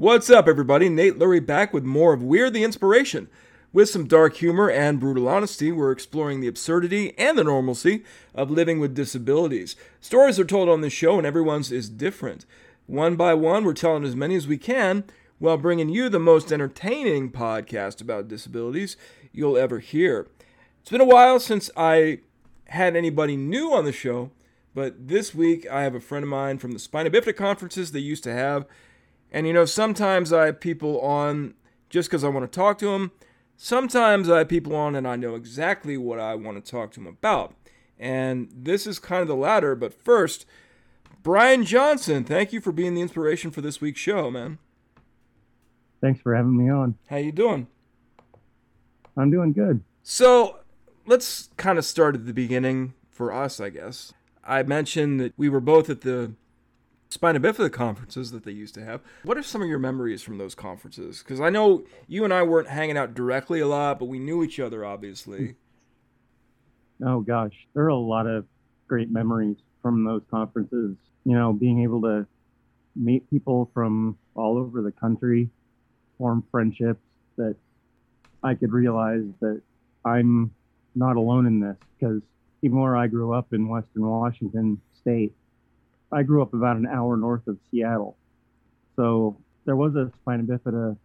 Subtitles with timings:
[0.00, 0.88] What's up, everybody?
[0.88, 3.28] Nate Lurie back with more of We're the Inspiration.
[3.70, 8.02] With some dark humor and brutal honesty, we're exploring the absurdity and the normalcy
[8.34, 9.76] of living with disabilities.
[10.00, 12.46] Stories are told on this show, and everyone's is different.
[12.86, 15.04] One by one, we're telling as many as we can
[15.38, 18.96] while bringing you the most entertaining podcast about disabilities
[19.34, 20.28] you'll ever hear.
[20.80, 22.20] It's been a while since I
[22.68, 24.30] had anybody new on the show,
[24.74, 27.98] but this week I have a friend of mine from the Spina Bifida conferences they
[27.98, 28.64] used to have.
[29.32, 31.54] And you know, sometimes I have people on
[31.88, 33.12] just because I want to talk to them.
[33.56, 37.00] Sometimes I have people on and I know exactly what I want to talk to
[37.00, 37.54] them about.
[37.98, 40.46] And this is kind of the latter, but first,
[41.22, 44.58] Brian Johnson, thank you for being the inspiration for this week's show, man.
[46.00, 46.96] Thanks for having me on.
[47.10, 47.66] How you doing?
[49.18, 49.82] I'm doing good.
[50.02, 50.60] So,
[51.04, 54.14] let's kind of start at the beginning for us, I guess.
[54.42, 56.32] I mentioned that we were both at the
[57.10, 59.00] spina bifida conferences that they used to have.
[59.24, 61.18] What are some of your memories from those conferences?
[61.18, 64.42] Because I know you and I weren't hanging out directly a lot, but we knew
[64.42, 65.56] each other, obviously.
[67.04, 68.46] Oh gosh, there are a lot of
[68.86, 70.96] great memories from those conferences.
[71.24, 72.26] You know, being able to
[72.94, 75.48] meet people from all over the country,
[76.18, 77.02] form friendships
[77.36, 77.56] that
[78.42, 79.62] I could realize that
[80.04, 80.52] I'm
[80.94, 82.22] not alone in this because
[82.62, 85.32] even where I grew up in Western Washington State,
[86.12, 88.16] I grew up about an hour north of Seattle.
[88.96, 90.96] So there was a spina bifida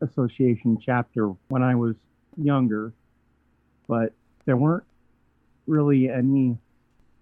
[0.00, 1.96] association chapter when I was
[2.36, 2.92] younger,
[3.88, 4.12] but
[4.44, 4.84] there weren't
[5.66, 6.56] really any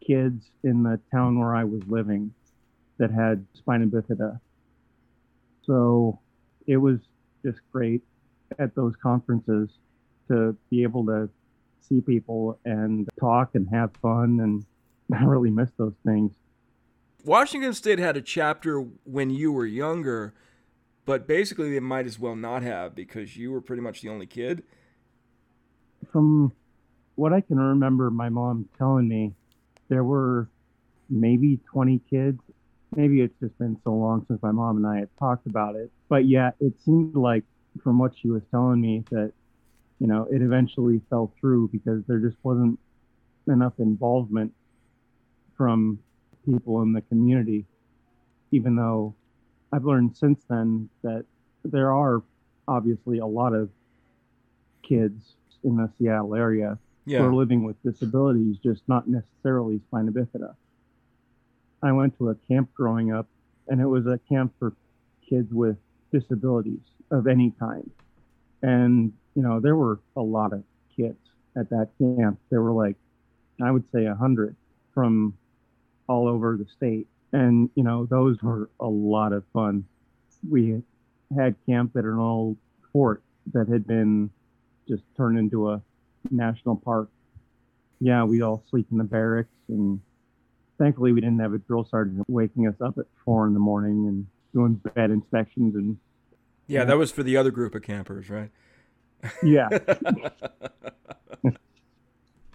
[0.07, 2.35] kids in the town where I was living
[2.99, 4.41] that had spina bifida.
[5.65, 6.19] So
[6.67, 6.99] it was
[7.45, 8.03] just great
[8.59, 9.71] at those conferences
[10.29, 11.29] to be able to
[11.81, 14.65] see people and talk and have fun and
[15.19, 16.33] I really miss those things.
[17.25, 20.35] Washington State had a chapter when you were younger,
[21.05, 24.27] but basically they might as well not have because you were pretty much the only
[24.27, 24.63] kid.
[26.11, 26.53] From
[27.15, 29.35] what I can remember, my mom telling me
[29.89, 30.49] there were
[31.09, 32.41] maybe 20 kids.
[32.97, 35.91] Maybe it's just been so long since my mom and I had talked about it.
[36.09, 37.45] But yeah, it seemed like
[37.83, 39.33] from what she was telling me that,
[40.01, 42.79] you know, it eventually fell through because there just wasn't
[43.47, 44.53] enough involvement
[45.57, 46.01] from
[46.45, 47.65] people in the community,
[48.51, 49.15] even though
[49.73, 51.25] I've learned since then that
[51.65, 52.23] there are
[52.69, 53.71] obviously a lot of
[54.83, 57.19] kids in the Seattle area yeah.
[57.19, 60.55] who are living with disabilities, just not necessarily spina bifida.
[61.83, 63.27] I went to a camp growing up,
[63.69, 64.73] and it was a camp for
[65.29, 65.77] kids with
[66.13, 66.81] disabilities
[67.11, 67.91] of any kind.
[68.63, 70.63] And, you know, there were a lot of
[70.97, 71.19] kids
[71.57, 72.39] at that camp.
[72.51, 72.97] There were like,
[73.61, 74.55] I would say, a hundred
[74.95, 75.35] from
[76.09, 77.07] all over the state.
[77.33, 79.85] And, you know, those were a lot of fun.
[80.49, 80.83] We
[81.37, 82.57] had camp at an old
[82.93, 84.31] fort that had been
[84.89, 85.83] just turned into a
[86.31, 87.09] national park.
[88.01, 90.01] Yeah, we'd all sleep in the barracks and
[90.79, 94.09] thankfully we didn't have a drill sergeant waking us up at four in the morning
[94.09, 95.97] and doing bed inspections and
[96.67, 98.51] yeah, that was for the other group of campers, right?
[99.43, 99.69] Yeah.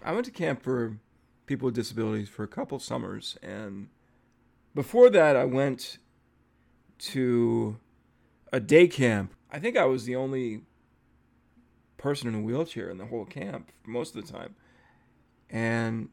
[0.02, 0.98] I went to camp for
[1.48, 3.36] people with disabilities for a couple summers.
[3.42, 3.88] And
[4.74, 5.98] before that, I went
[6.98, 7.78] to
[8.52, 9.34] a day camp.
[9.50, 10.60] I think I was the only
[11.96, 14.54] person in a wheelchair in the whole camp most of the time.
[15.50, 16.10] And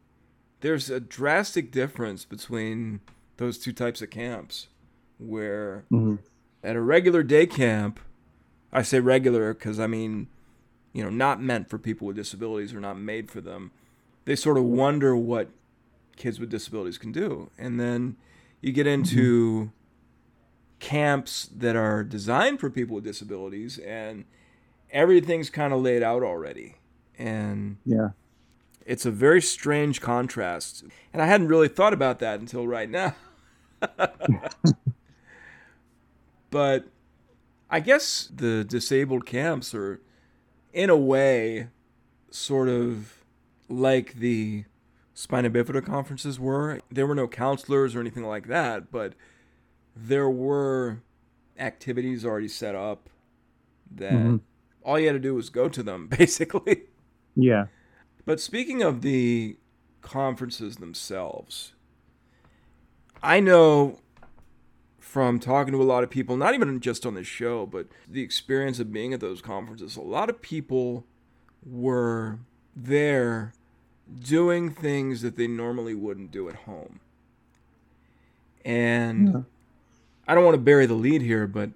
[0.61, 3.01] there's a drastic difference between
[3.37, 4.69] those two types of camps
[5.19, 6.15] where mm-hmm.
[6.63, 7.99] at a regular day camp,
[8.71, 10.27] I say regular because I mean,
[10.93, 13.71] you know, not meant for people with disabilities or not made for them
[14.25, 15.49] they sort of wonder what
[16.15, 17.49] kids with disabilities can do.
[17.57, 18.17] And then
[18.61, 19.69] you get into mm-hmm.
[20.79, 24.25] camps that are designed for people with disabilities and
[24.91, 26.75] everything's kind of laid out already.
[27.17, 28.09] And yeah.
[28.85, 30.83] It's a very strange contrast.
[31.11, 33.15] And I hadn't really thought about that until right now.
[36.51, 36.85] but
[37.69, 40.01] I guess the disabled camps are
[40.71, 41.69] in a way
[42.29, 43.24] sort of
[43.69, 44.65] like the
[45.13, 46.79] spina bifida conferences were.
[46.91, 49.13] There were no counselors or anything like that, but
[49.95, 51.01] there were
[51.57, 53.09] activities already set up
[53.91, 54.37] that mm-hmm.
[54.83, 56.83] all you had to do was go to them, basically.
[57.35, 57.67] Yeah.
[58.25, 59.57] But speaking of the
[60.01, 61.73] conferences themselves,
[63.21, 63.99] I know
[64.99, 68.21] from talking to a lot of people, not even just on this show, but the
[68.21, 71.05] experience of being at those conferences, a lot of people
[71.65, 72.39] were
[72.75, 73.53] there
[74.19, 76.99] doing things that they normally wouldn't do at home.
[78.63, 79.41] And yeah.
[80.27, 81.69] I don't want to bury the lead here, but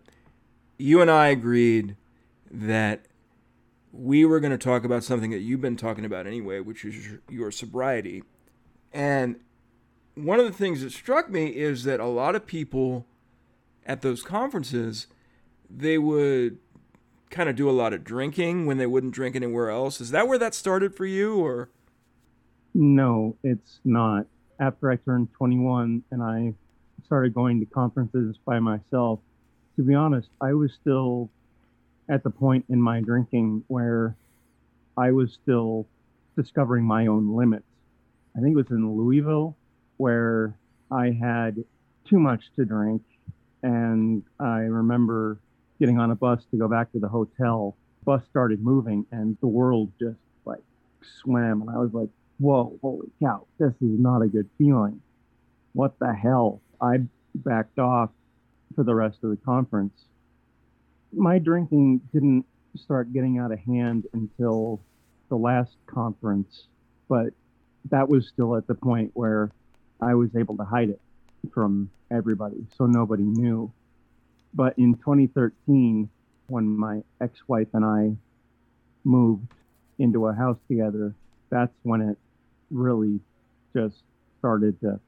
[0.78, 1.96] you and I agreed
[2.52, 3.06] that
[3.92, 7.18] we were going to talk about something that you've been talking about anyway, which is
[7.30, 8.24] your sobriety.
[8.94, 9.40] And
[10.16, 13.06] one of the things that struck me is that a lot of people
[13.86, 15.08] at those conferences,
[15.70, 16.60] they would
[17.30, 20.02] kind of do a lot of drinking when they wouldn't drink anywhere else.
[20.02, 21.70] Is that where that started for you or
[22.74, 24.28] No, it's not.
[24.60, 26.54] After I turned 21 and I
[27.06, 29.20] started going to conferences by myself,
[29.76, 31.30] to be honest, I was still
[32.10, 34.16] at the point in my drinking where
[34.98, 35.88] I was still
[36.36, 37.66] discovering my own limits.
[38.36, 39.56] I think it was in Louisville
[39.98, 40.56] where
[40.92, 41.64] I had
[42.06, 43.02] too much to drink.
[43.64, 45.40] And I remember
[45.80, 47.76] getting on a bus to go back to the hotel.
[48.06, 50.64] Bus started moving and the world just like
[51.22, 51.62] swam.
[51.62, 52.10] And I was like,
[52.40, 55.02] whoa, holy cow, this is not a good feeling.
[55.74, 56.62] What the hell?
[56.82, 57.00] I
[57.36, 58.10] backed off
[58.76, 59.94] for the rest of the conference
[61.14, 64.80] my drinking didn't start getting out of hand until
[65.30, 66.66] the last conference,
[67.08, 67.34] but
[67.90, 69.52] that was still at the point where
[70.02, 71.02] I was able to hide it
[71.54, 73.72] from everybody, so nobody knew.
[74.54, 76.10] But in 2013,
[76.48, 78.16] when my ex wife and I
[79.04, 79.54] moved
[80.00, 81.16] into a house together,
[81.50, 82.18] that's when it
[82.72, 83.20] really
[83.76, 83.96] just
[84.40, 85.00] started to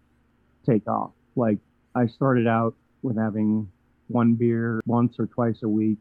[0.65, 1.11] take off.
[1.35, 1.57] Like,
[1.95, 3.69] I started out with having
[4.07, 5.97] one beer once or twice a week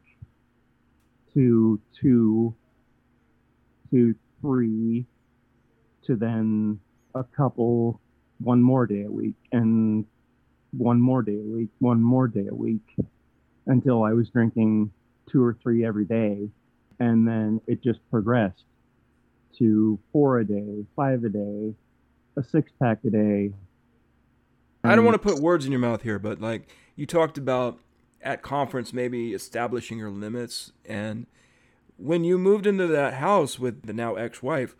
[1.35, 2.55] to two
[3.91, 5.07] to three
[6.07, 6.79] to then
[7.15, 8.01] a couple
[8.39, 10.05] one more day a week and
[10.73, 12.83] one more day a week, one more day a week
[13.71, 14.91] until I was drinking
[15.31, 16.49] two or three every day.
[16.99, 18.65] And then it just progressed
[19.59, 21.75] to four a day, five a day,
[22.37, 23.53] a six pack a day.
[24.83, 27.79] I don't want to put words in your mouth here, but like you talked about
[28.23, 31.27] at conference maybe establishing your limits and
[31.97, 34.77] when you moved into that house with the now ex-wife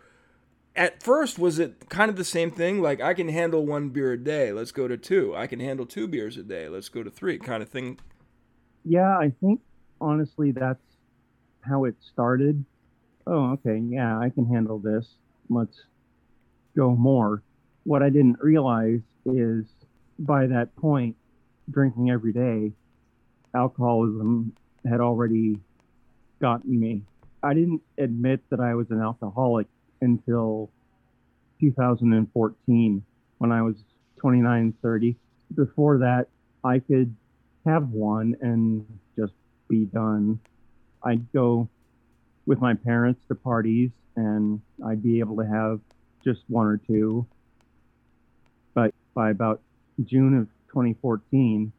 [0.75, 4.13] at first was it kind of the same thing like i can handle one beer
[4.13, 7.01] a day let's go to two i can handle two beers a day let's go
[7.01, 7.97] to three kind of thing
[8.83, 9.59] yeah i think
[9.99, 10.81] honestly that's
[11.61, 12.63] how it started
[13.27, 15.07] oh okay yeah i can handle this
[15.49, 15.81] let's
[16.75, 17.43] go more
[17.83, 19.65] what i didn't realize is
[20.19, 21.15] by that point
[21.69, 22.71] drinking every day
[23.53, 24.53] alcoholism
[24.89, 25.59] had already
[26.39, 27.03] gotten me.
[27.43, 29.67] I didn't admit that I was an alcoholic
[30.01, 30.69] until
[31.59, 33.03] 2014
[33.37, 33.75] when I was
[34.17, 35.15] 29, 30.
[35.55, 36.27] Before that,
[36.63, 37.15] I could
[37.65, 38.85] have one and
[39.17, 39.33] just
[39.67, 40.39] be done.
[41.03, 41.67] I'd go
[42.45, 45.79] with my parents to parties and I'd be able to have
[46.23, 47.25] just one or two.
[48.73, 49.61] But by about
[50.05, 51.71] June of 2014,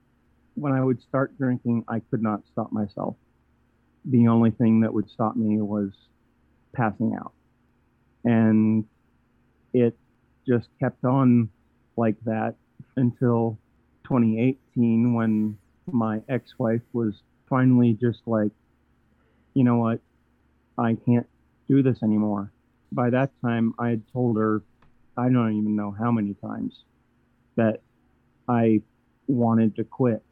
[0.54, 3.16] when I would start drinking, I could not stop myself.
[4.04, 5.90] The only thing that would stop me was
[6.72, 7.32] passing out.
[8.24, 8.84] And
[9.72, 9.96] it
[10.46, 11.48] just kept on
[11.96, 12.54] like that
[12.96, 13.58] until
[14.04, 15.56] 2018 when
[15.90, 17.14] my ex wife was
[17.48, 18.52] finally just like,
[19.54, 20.00] you know what,
[20.78, 21.26] I can't
[21.68, 22.52] do this anymore.
[22.90, 24.62] By that time, I had told her,
[25.16, 26.84] I don't even know how many times,
[27.56, 27.80] that
[28.48, 28.82] I
[29.26, 30.22] wanted to quit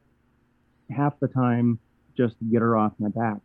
[0.90, 1.78] half the time
[2.16, 3.38] just to get her off my back.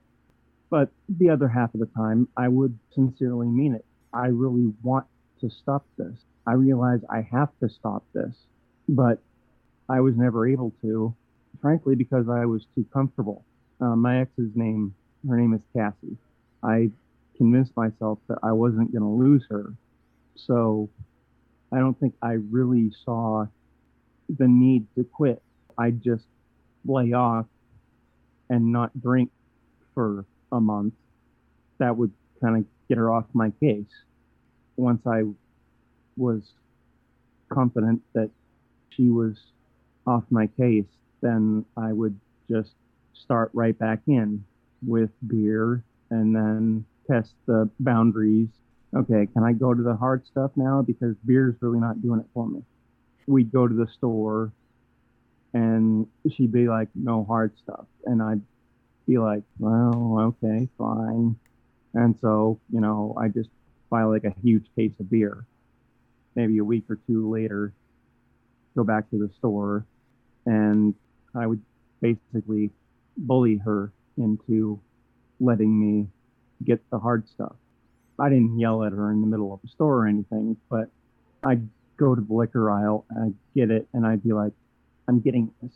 [0.70, 3.86] But the other half of the time, I would sincerely mean it.
[4.14, 5.06] I really want
[5.42, 6.18] to stop this.
[6.48, 8.36] I realize I have to stop this,
[8.88, 9.20] but
[9.90, 11.14] I was never able to,
[11.66, 13.44] frankly, because I was too comfortable.
[13.82, 14.94] Uh, my ex's name,
[15.28, 16.16] her name is Cassie.
[16.62, 16.92] I
[17.38, 19.74] convinced myself that I wasn't going to lose her.
[20.36, 20.92] So
[21.74, 23.48] I don't think I really saw
[24.30, 25.42] the need to quit.
[25.76, 26.26] I just
[26.86, 27.48] lay off
[28.52, 29.32] and not drink
[29.96, 30.94] for a month,
[31.80, 32.12] that would
[32.44, 33.90] kind of get her off my case.
[34.78, 35.24] Once I
[36.16, 36.44] was
[37.50, 38.30] confident that
[38.92, 39.36] she was
[40.06, 40.86] off my case,
[41.26, 42.18] then I would
[42.50, 42.74] just
[43.14, 44.46] start right back in
[44.86, 48.50] with beer and then test the boundaries.
[48.96, 50.84] Okay, can I go to the hard stuff now?
[50.84, 52.62] Because beer's really not doing it for me.
[53.28, 54.52] We'd go to the store
[55.54, 57.86] and she'd be like, no hard stuff.
[58.06, 58.42] And I'd
[59.08, 61.36] be like, well, okay, fine.
[61.96, 63.50] And so, you know, I just
[63.90, 65.46] buy like a huge case of beer.
[66.36, 67.74] Maybe a week or two later,
[68.76, 69.86] go back to the store
[70.46, 70.94] and
[71.36, 71.62] I would
[72.02, 72.72] basically
[73.18, 74.80] bully her into
[75.40, 76.08] letting me
[76.64, 77.56] get the hard stuff.
[78.18, 80.90] I didn't yell at her in the middle of the store or anything, but
[81.44, 84.54] I'd go to the liquor aisle and I'd get it and I'd be like,
[85.08, 85.74] I'm getting this.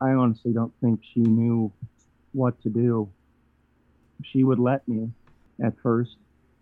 [0.00, 1.72] I honestly don't think she knew
[2.32, 3.08] what to do.
[4.22, 5.10] She would let me
[5.62, 6.16] at first,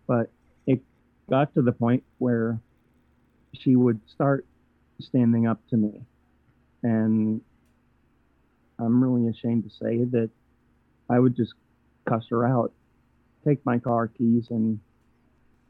[0.06, 0.30] but
[0.66, 0.80] it
[1.30, 2.60] got to the point where
[3.54, 4.46] she would start
[5.00, 6.02] standing up to me.
[6.82, 7.40] And
[8.82, 10.30] I'm really ashamed to say that
[11.08, 11.54] I would just
[12.08, 12.72] cuss her out,
[13.46, 14.80] take my car keys, and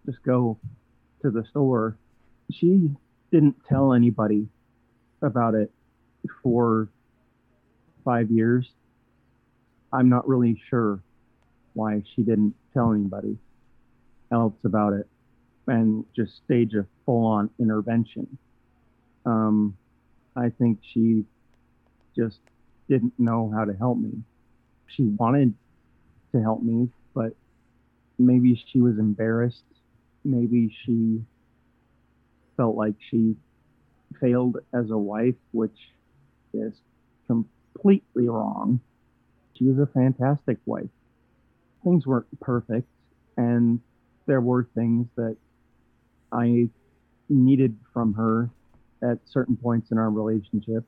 [0.06, 0.58] just go
[1.22, 1.96] to the store.
[2.50, 2.90] She
[3.30, 4.48] didn't tell anybody
[5.20, 5.70] about it
[6.42, 6.88] for
[8.04, 8.66] five years.
[9.92, 11.02] I'm not really sure
[11.74, 13.36] why she didn't tell anybody
[14.30, 15.06] else about it
[15.66, 18.38] and just stage a full on intervention.
[19.24, 19.76] Um,
[20.34, 21.24] I think she
[22.16, 22.40] just
[22.92, 24.12] didn't know how to help me.
[24.86, 25.54] She wanted
[26.32, 27.32] to help me, but
[28.18, 29.64] maybe she was embarrassed.
[30.26, 31.22] Maybe she
[32.58, 33.34] felt like she
[34.20, 35.78] failed as a wife, which
[36.52, 36.74] is
[37.26, 38.78] completely wrong.
[39.54, 40.92] She was a fantastic wife.
[41.84, 42.88] Things weren't perfect,
[43.38, 43.80] and
[44.26, 45.38] there were things that
[46.30, 46.68] I
[47.30, 48.50] needed from her
[49.02, 50.84] at certain points in our relationship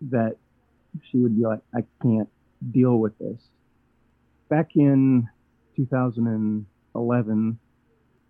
[0.00, 0.36] that
[1.10, 2.28] she would be like, I can't
[2.72, 3.40] deal with this.
[4.48, 5.28] Back in
[5.76, 7.58] 2011,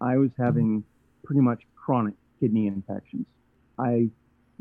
[0.00, 0.84] I was having
[1.24, 3.26] pretty much chronic kidney infections.
[3.78, 4.08] I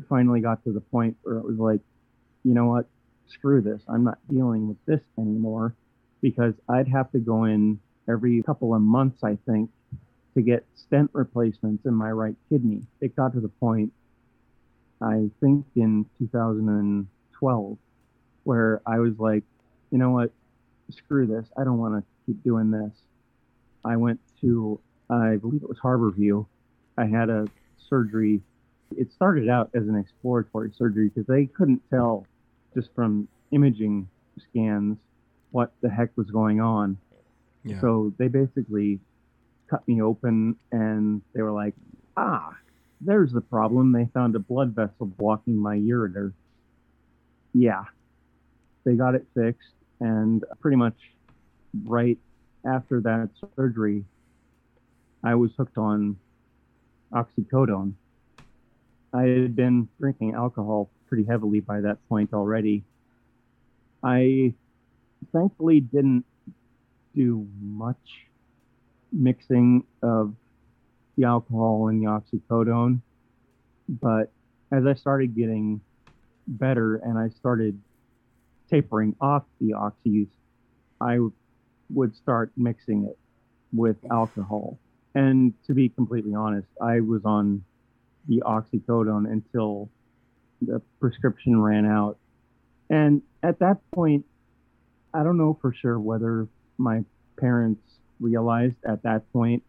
[0.10, 1.82] finally got to the point where it was like,
[2.44, 2.88] you know what,
[3.28, 3.82] screw this.
[3.88, 5.76] I'm not dealing with this anymore
[6.22, 9.70] because I'd have to go in every couple of months, I think,
[10.36, 12.84] to get stent replacements in my right kidney.
[13.02, 13.94] It got to the point,
[15.02, 17.78] I think in 2012,
[18.46, 19.44] where I was like,
[19.92, 20.32] you know what,
[20.90, 21.46] screw this.
[21.58, 22.92] I don't want to keep doing this.
[23.84, 26.46] I went to, I believe it was Harborview.
[26.98, 27.48] I had a
[27.90, 28.42] surgery.
[28.98, 32.26] It started out as an exploratory surgery because they couldn't tell
[32.74, 34.08] just from imaging
[34.50, 34.98] scans
[35.52, 36.98] what the heck was going on.
[37.64, 37.82] Yeah.
[37.82, 39.00] So they basically
[39.70, 41.74] cut me open and they were like,
[42.16, 42.56] ah,
[43.02, 43.92] there's the problem.
[43.92, 46.34] They found a blood vessel blocking my ureter.
[47.54, 47.86] Yeah.
[48.86, 49.74] They got it fixed.
[50.00, 50.96] And pretty much
[51.84, 52.18] right
[52.66, 54.06] after that surgery,
[55.24, 56.18] I was hooked on
[57.12, 57.94] oxycodone.
[59.14, 62.84] I had been drinking alcohol pretty heavily by that point already.
[64.04, 64.54] I
[65.32, 66.26] thankfully didn't
[67.16, 68.28] do much
[69.12, 70.36] mixing of
[71.18, 73.02] the alcohol and the oxycodone.
[73.88, 74.32] But
[74.72, 75.80] as I started getting
[76.48, 77.80] better and I started
[78.70, 80.28] tapering off the oxys,
[81.02, 81.20] I
[81.90, 83.18] would start mixing it
[83.74, 84.80] with alcohol.
[85.14, 87.64] And to be completely honest, I was on
[88.28, 89.90] the oxycodone until
[90.62, 92.18] the prescription ran out.
[92.90, 94.26] And at that point,
[95.14, 97.04] I don't know for sure whether my
[97.38, 97.82] parents
[98.20, 99.64] realized at that point,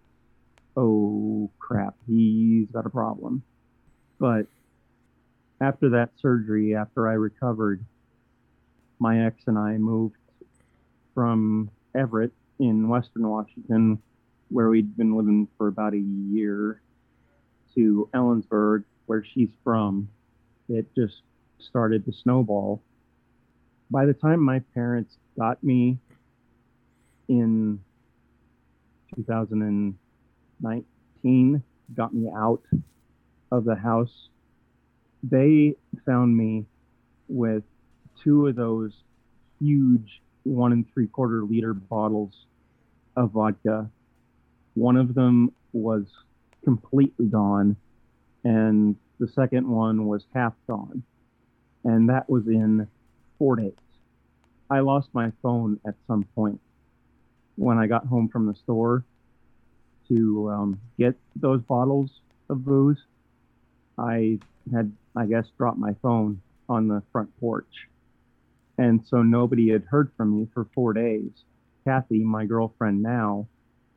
[0.76, 3.42] oh crap, he's got a problem.
[4.18, 4.46] But
[5.60, 7.84] after that surgery, after I recovered,
[8.98, 10.16] my ex and I moved
[11.14, 14.02] from Everett in Western Washington,
[14.48, 16.80] where we'd been living for about a year,
[17.74, 20.08] to Ellensburg, where she's from.
[20.68, 21.22] It just
[21.58, 22.82] started to snowball.
[23.90, 25.98] By the time my parents got me
[27.28, 27.78] in
[29.14, 31.62] 2019,
[31.94, 32.62] got me out
[33.52, 34.28] of the house,
[35.22, 36.66] they found me
[37.28, 37.62] with
[38.22, 38.92] two of those
[39.60, 42.32] huge one and three quarter liter bottles
[43.16, 43.90] of vodka.
[44.74, 46.04] One of them was
[46.64, 47.76] completely gone,
[48.44, 51.02] and the second one was half gone.
[51.84, 52.88] And that was in
[53.38, 53.72] four days.
[54.68, 56.60] I lost my phone at some point
[57.56, 59.04] when I got home from the store
[60.08, 62.10] to um, get those bottles
[62.48, 62.98] of booze.
[63.98, 64.38] I
[64.72, 67.88] had, I guess, dropped my phone on the front porch.
[68.78, 71.30] And so nobody had heard from me for four days.
[71.84, 73.46] Kathy, my girlfriend now,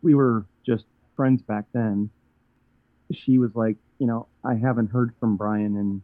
[0.01, 2.09] we were just friends back then.
[3.11, 6.01] She was like, you know, I haven't heard from Brian in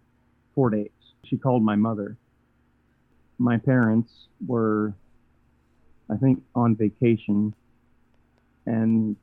[0.53, 0.89] four days.
[1.23, 2.17] She called my mother.
[3.37, 4.11] My parents
[4.45, 4.93] were,
[6.09, 7.53] I think, on vacation.
[8.65, 9.15] And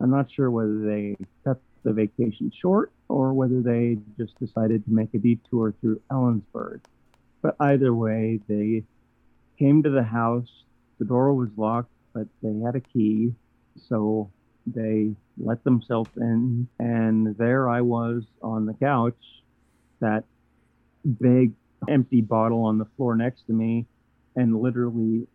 [0.00, 4.90] I'm not sure whether they cut the vacation short or whether they just decided to
[4.90, 6.80] make a detour through Ellensburg.
[7.44, 8.84] But either way, they
[9.58, 10.48] came to the house.
[10.98, 13.34] The door was locked, but they had a key.
[13.86, 14.30] So
[14.66, 16.66] they let themselves in.
[16.78, 19.18] And there I was on the couch,
[20.00, 20.24] that
[21.20, 21.52] big
[21.86, 23.84] empty bottle on the floor next to me.
[24.34, 25.26] And literally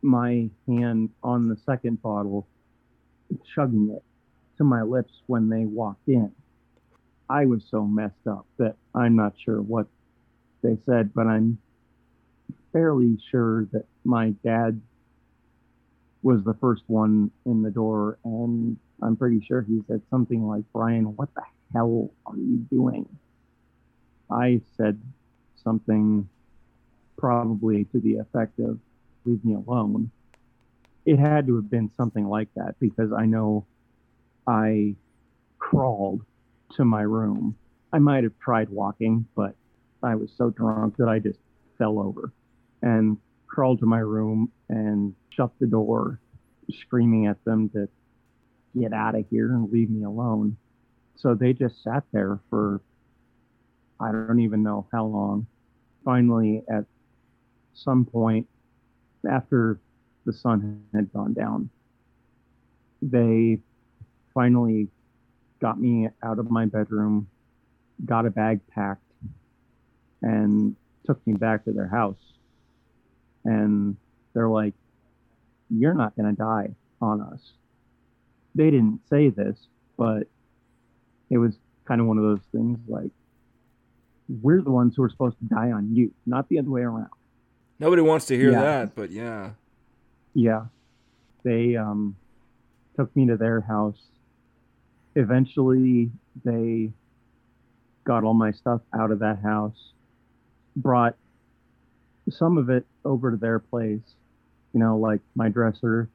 [0.00, 2.48] my hand on the second bottle,
[3.54, 4.02] chugging it
[4.56, 6.32] to my lips when they walked in.
[7.28, 9.86] I was so messed up that I'm not sure what
[10.62, 11.58] they said, but I'm
[12.72, 14.80] fairly sure that my dad
[16.22, 20.64] was the first one in the door, and I'm pretty sure he said something like,
[20.72, 21.42] Brian, what the
[21.72, 23.08] hell are you doing?
[24.30, 25.00] I said
[25.62, 26.28] something
[27.18, 28.78] probably to the effect of,
[29.24, 30.10] leave me alone.
[31.04, 33.66] It had to have been something like that because I know
[34.46, 34.94] I
[35.58, 36.24] crawled
[36.76, 37.56] to my room.
[37.92, 39.54] I might have tried walking, but
[40.02, 41.38] I was so drunk that I just
[41.78, 42.32] fell over
[42.82, 43.16] and
[43.46, 46.20] crawled to my room and shut the door,
[46.70, 47.88] screaming at them to
[48.78, 50.56] get out of here and leave me alone.
[51.16, 52.80] So they just sat there for
[54.00, 55.46] I don't even know how long.
[56.04, 56.84] Finally, at
[57.74, 58.48] some point
[59.30, 59.78] after
[60.24, 61.70] the sun had gone down,
[63.00, 63.60] they
[64.34, 64.88] finally
[65.60, 67.28] got me out of my bedroom,
[68.04, 69.11] got a bag packed,
[70.22, 70.76] and
[71.06, 72.16] took me back to their house.
[73.44, 73.96] And
[74.34, 74.74] they're like,
[75.70, 77.40] You're not going to die on us.
[78.54, 79.56] They didn't say this,
[79.96, 80.28] but
[81.30, 81.54] it was
[81.86, 83.10] kind of one of those things like,
[84.40, 87.10] we're the ones who are supposed to die on you, not the other way around.
[87.78, 88.60] Nobody wants to hear yeah.
[88.60, 89.50] that, but yeah.
[90.34, 90.66] Yeah.
[91.42, 92.16] They um,
[92.96, 93.98] took me to their house.
[95.16, 96.10] Eventually,
[96.44, 96.92] they
[98.04, 99.91] got all my stuff out of that house,
[100.76, 101.16] brought
[102.30, 104.14] some of it over to their place,
[104.72, 106.08] you know, like my dresser.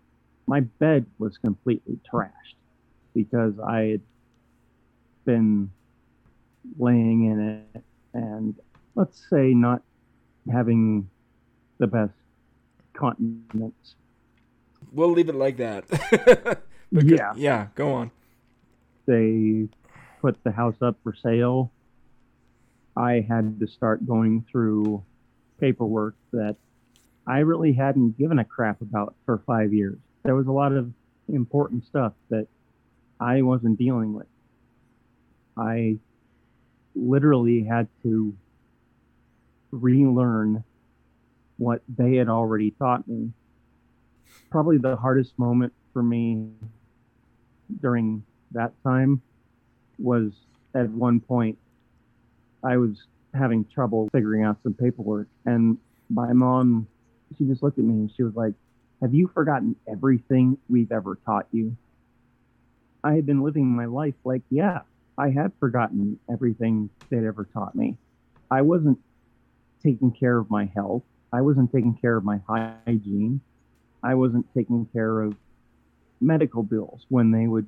[0.47, 2.31] My bed was completely trashed
[3.13, 4.01] because I had
[5.25, 5.71] been
[6.79, 7.83] laying in it
[8.13, 8.55] and
[8.95, 9.81] let's say not
[10.51, 11.09] having
[11.77, 12.13] the best
[12.93, 13.95] continence.
[14.91, 16.61] We'll leave it like that.
[16.91, 17.33] yeah.
[17.35, 18.11] Yeah, go on.
[19.05, 19.67] They
[20.21, 21.71] put the house up for sale.
[22.97, 25.03] I had to start going through
[25.59, 26.55] paperwork that
[27.27, 29.99] I really hadn't given a crap about for five years.
[30.23, 30.91] There was a lot of
[31.27, 32.47] important stuff that
[33.19, 34.25] I wasn't dealing with.
[35.55, 35.97] I
[36.95, 38.35] literally had to
[39.71, 40.63] relearn
[41.57, 43.31] what they had already taught me.
[44.49, 46.49] Probably the hardest moment for me
[47.81, 49.21] during that time
[49.99, 50.31] was
[50.73, 51.57] at one point
[52.67, 52.97] I was
[53.33, 55.77] having trouble figuring out some paperwork and
[56.09, 56.87] my mom
[57.37, 58.53] she just looked at me and she was like
[59.01, 61.75] have you forgotten everything we've ever taught you
[63.03, 64.79] i had been living my life like yeah
[65.17, 67.97] I had forgotten everything they'd ever taught me.
[68.51, 68.99] I wasn't
[69.81, 71.03] taking care of my health.
[71.33, 73.41] I wasn't taking care of my hygiene.
[74.03, 75.35] I wasn't taking care of
[76.21, 77.67] medical bills when they would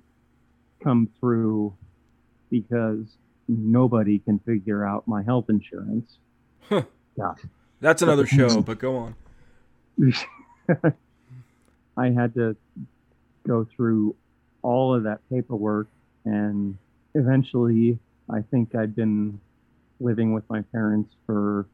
[0.83, 1.75] come through
[2.51, 3.17] because
[3.49, 6.17] nobody can figure out my health insurance.
[6.69, 6.83] Huh.
[7.17, 7.33] Yeah.
[7.81, 9.15] That's another show, but go on.
[11.97, 12.55] I had to
[13.47, 14.15] go through
[14.61, 15.87] all of that paperwork
[16.25, 16.77] and
[17.15, 17.97] eventually,
[18.29, 19.39] I think I'd been
[19.99, 21.65] living with my parents for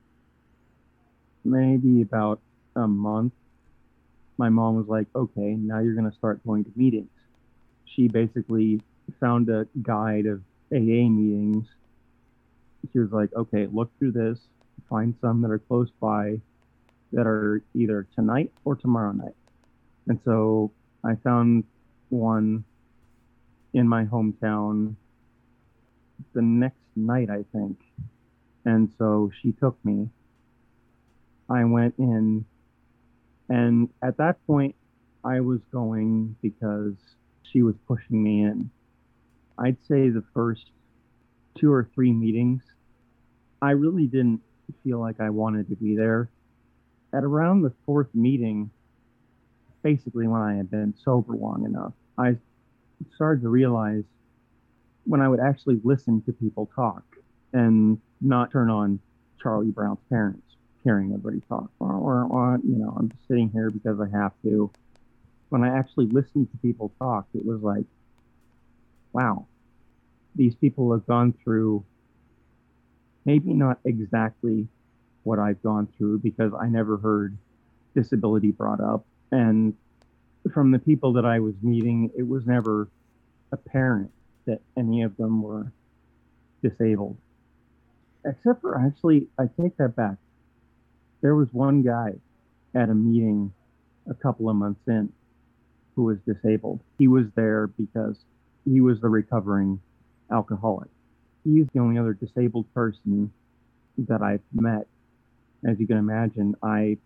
[1.44, 2.40] maybe about
[2.76, 3.34] a month.
[4.38, 7.10] My mom was like, okay, now you're going to start going to meetings.
[7.86, 8.82] She basically
[9.20, 11.68] found a guide of AA meetings.
[12.92, 14.40] She was like, okay, look through this,
[14.90, 16.40] find some that are close by
[17.12, 19.36] that are either tonight or tomorrow night.
[20.08, 20.72] And so
[21.04, 21.64] I found
[22.10, 22.64] one
[23.74, 24.96] in my hometown
[26.34, 27.80] the next night, I think.
[28.66, 30.10] And so she took me.
[31.50, 32.46] I went in,
[33.50, 34.76] and at that point,
[35.24, 36.96] I was going because
[37.44, 38.72] she was pushing me in.
[39.58, 40.72] I'd say the first
[41.58, 42.62] two or three meetings,
[43.62, 44.42] I really didn't
[44.84, 46.30] feel like I wanted to be there.
[47.14, 48.70] At around the fourth meeting,
[49.84, 52.36] basically when I had been sober long enough, I
[53.16, 54.04] started to realize
[55.06, 57.04] when I would actually listen to people talk
[57.54, 59.00] and not turn on
[59.42, 60.42] Charlie Brown's parents
[60.84, 64.72] hearing everybody talk, or, or, you know, I'm just sitting here because I have to.
[65.50, 67.86] When I actually listened to people talk, it was like,
[69.16, 69.48] wow,
[70.36, 71.86] these people have gone through
[73.24, 74.68] maybe not exactly
[75.24, 77.38] what I've gone through because I never heard
[77.96, 79.06] disability brought up.
[79.32, 79.74] And
[80.54, 82.90] from the people that I was meeting, it was never
[83.54, 84.12] apparent
[84.48, 85.72] that any of them were
[86.62, 87.18] disabled.
[88.26, 90.18] Except for actually, I take that back.
[91.22, 92.16] There was one guy
[92.76, 93.54] at a meeting
[94.10, 95.12] a couple of months in
[95.96, 96.82] who was disabled.
[97.00, 98.18] He was there because
[98.66, 99.80] he was the recovering
[100.32, 100.90] alcoholic.
[101.44, 103.32] He's the only other disabled person
[103.98, 104.88] that I've met.
[105.68, 106.98] As you can imagine, I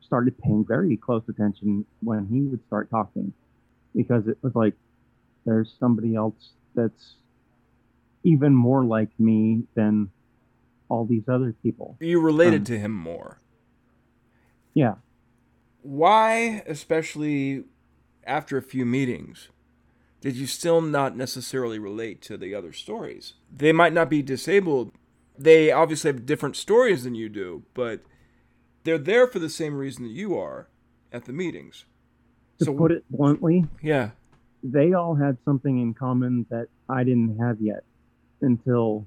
[0.00, 3.32] started paying very close attention when he would start talking
[3.94, 4.74] because it was like
[5.44, 7.14] there's somebody else that's
[8.24, 10.10] even more like me than
[10.88, 11.96] all these other people.
[12.00, 13.38] You related Um, to him more.
[14.74, 14.94] Yeah.
[15.82, 17.64] Why, especially
[18.26, 19.48] after a few meetings,
[20.20, 23.34] did you still not necessarily relate to the other stories?
[23.54, 24.92] They might not be disabled.
[25.38, 28.00] They obviously have different stories than you do, but
[28.84, 30.68] they're there for the same reason that you are
[31.12, 31.84] at the meetings.
[32.58, 34.10] To So- put it bluntly, Yeah.
[34.64, 37.84] they all had something in common that I didn't have yet
[38.40, 39.06] until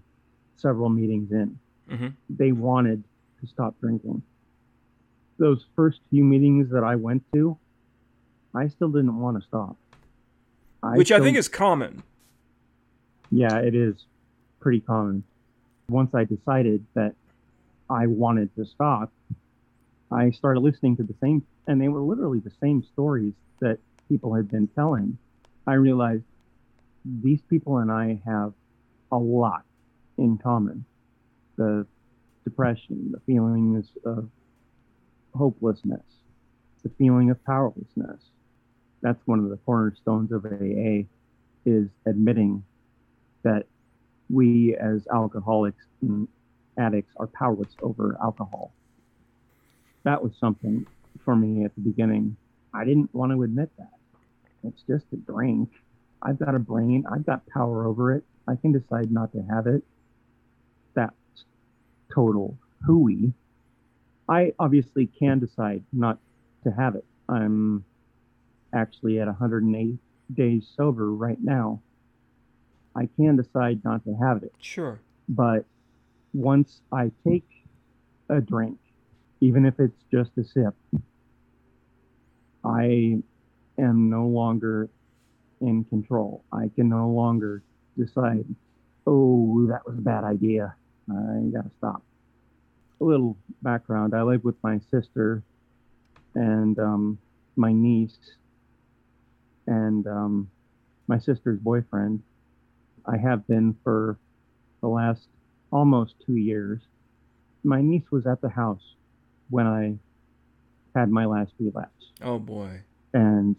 [0.56, 1.60] several meetings in.
[1.90, 3.04] hmm They wanted
[3.42, 4.22] to stop drinking.
[5.38, 7.58] Those first few meetings that I went to,
[8.54, 9.76] I still didn't want to stop.
[10.84, 12.04] Which I think is common.
[13.30, 13.96] Yeah, it is
[14.60, 15.24] pretty common.
[15.90, 17.16] Once I decided that
[17.90, 19.12] I wanted to stop,
[20.12, 24.34] I started listening to the same, and they were literally the same stories that people
[24.34, 25.18] had been telling.
[25.68, 26.24] I realized
[27.06, 28.54] these people and I have
[29.12, 29.64] a lot
[30.18, 30.86] in common
[31.58, 31.86] the
[32.44, 34.30] depression, the feelings of
[35.36, 36.04] hopelessness,
[36.84, 38.22] the feeling of powerlessness.
[39.02, 41.06] That's one of the cornerstones of AA
[41.66, 42.64] is admitting
[43.44, 43.66] that
[44.30, 46.28] we as alcoholics and
[46.78, 48.72] addicts are powerless over alcohol.
[50.04, 50.86] That was something
[51.24, 52.38] for me at the beginning.
[52.74, 53.92] I didn't want to admit that.
[54.64, 55.70] It's just a drink.
[56.22, 57.06] I've got a brain.
[57.12, 58.24] I've got power over it.
[58.48, 59.84] I can decide not to have it.
[60.94, 61.14] That's
[62.14, 63.34] total hooey.
[64.30, 66.20] I obviously can decide not
[66.64, 67.06] to have it.
[67.28, 67.84] I'm
[68.74, 69.98] actually at 108
[70.34, 71.82] days sober right now.
[72.96, 74.54] I can decide not to have it.
[74.60, 75.00] Sure.
[75.30, 75.66] But
[76.34, 77.48] once I take
[78.30, 78.78] a drink,
[79.40, 80.76] even if it's just a sip,
[82.64, 83.22] I
[83.78, 84.90] am no longer
[85.62, 86.44] in control.
[86.52, 87.64] I can no longer
[87.98, 88.46] decide,
[89.08, 90.76] oh, that was a bad idea.
[91.10, 92.04] I gotta stop.
[93.00, 95.44] A little background I live with my sister
[96.36, 97.18] and um,
[97.56, 98.18] my niece
[99.68, 100.50] and um,
[101.08, 102.22] my sister's boyfriend.
[103.06, 104.18] I have been for
[104.82, 105.22] the last
[105.72, 106.80] almost two years.
[107.64, 108.82] My niece was at the house
[109.50, 109.96] when I
[110.96, 112.82] had my last relapse, Oh boy.
[113.14, 113.56] and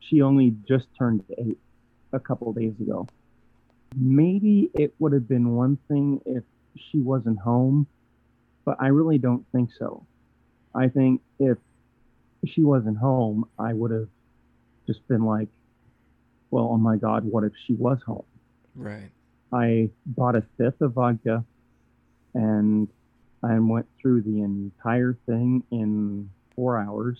[0.00, 1.58] she only just turned eight
[2.12, 3.06] a couple days ago.
[3.96, 6.44] Maybe it would have been one thing if
[6.76, 7.86] she wasn't home,
[8.64, 10.04] but I really don't think so.
[10.74, 11.58] I think if
[12.46, 14.08] she wasn't home, I would have
[14.88, 15.48] just been like,
[16.50, 18.24] well, oh my God, what if she was home?
[18.74, 19.10] Right.
[19.52, 21.44] I bought a fifth of vodka
[22.34, 22.88] and
[23.42, 27.18] I went through the entire thing in four hours.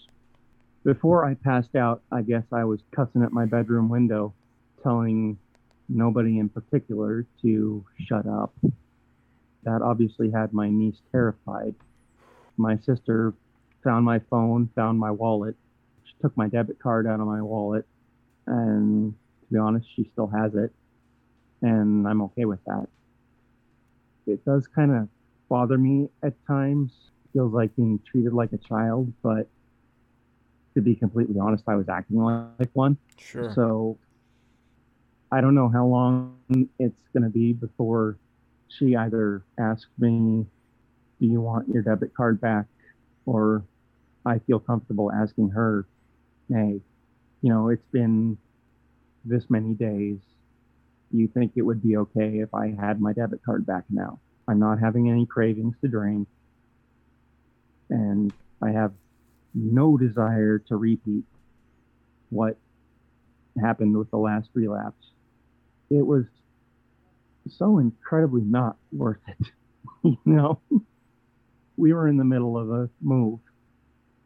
[0.83, 4.33] Before I passed out, I guess I was cussing at my bedroom window,
[4.83, 5.38] telling
[5.88, 8.54] nobody in particular to shut up.
[9.64, 11.74] That obviously had my niece terrified.
[12.57, 13.35] My sister
[13.85, 15.57] found my phone, found my wallet.
[16.20, 17.87] Took my debit card out of my wallet,
[18.46, 20.72] and to be honest, she still has it
[21.62, 22.87] and I'm okay with that.
[24.26, 25.09] It does kind of
[25.48, 26.92] bother me at times.
[27.33, 29.48] Feels like being treated like a child, but
[30.74, 32.96] to be completely honest, I was acting like one.
[33.18, 33.52] Sure.
[33.54, 33.98] So
[35.31, 36.38] I don't know how long
[36.78, 38.16] it's going to be before
[38.68, 40.46] she either asks me,
[41.20, 42.66] Do you want your debit card back?
[43.26, 43.62] Or
[44.24, 45.87] I feel comfortable asking her,
[46.49, 46.81] Hey,
[47.43, 48.39] you know, it's been
[49.25, 50.19] this many days.
[51.13, 54.21] Do you think it would be okay if I had my debit card back now?
[54.47, 56.29] I'm not having any cravings to drink.
[57.91, 58.33] And
[58.63, 58.93] I have
[59.55, 61.25] no desire to repeat
[62.31, 62.59] what
[63.61, 65.13] happened with the last relapse.
[65.91, 66.25] It was
[67.49, 69.47] so incredibly not worth it.
[70.05, 70.61] you know,
[71.77, 73.41] we were in the middle of a move.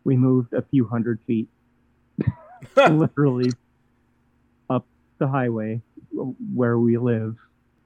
[0.04, 1.48] We moved a few hundred feet,
[2.76, 3.50] literally
[4.70, 4.86] up
[5.18, 5.80] the highway
[6.54, 7.36] where we live.